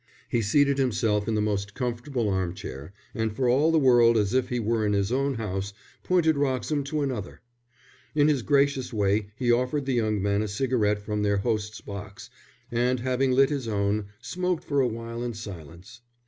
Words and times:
He 0.29 0.41
seated 0.41 0.79
himself 0.79 1.27
in 1.27 1.35
the 1.35 1.43
most 1.43 1.75
comfortable 1.75 2.27
arm 2.27 2.55
chair, 2.55 2.91
and, 3.13 3.31
for 3.35 3.47
all 3.47 3.71
the 3.71 3.77
world 3.77 4.17
as 4.17 4.33
if 4.33 4.49
he 4.49 4.59
were 4.59 4.83
in 4.83 4.93
his 4.93 5.11
own 5.11 5.35
house, 5.35 5.73
pointed 6.01 6.35
Wroxham 6.37 6.83
to 6.85 7.03
another. 7.03 7.41
In 8.15 8.27
his 8.27 8.41
gracious 8.41 8.91
way 8.91 9.27
he 9.35 9.51
offered 9.51 9.85
the 9.85 9.93
young 9.93 10.19
man 10.19 10.41
a 10.41 10.47
cigarette 10.47 11.03
from 11.03 11.21
their 11.21 11.37
host's 11.37 11.81
box, 11.81 12.31
and 12.71 13.01
having 13.01 13.31
lit 13.33 13.51
his 13.51 13.67
own, 13.67 14.07
smoked 14.23 14.63
for 14.63 14.79
a 14.81 14.87
while 14.87 15.21
in 15.21 15.35
silence. 15.35 16.01